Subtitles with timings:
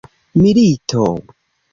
[0.35, 1.05] milito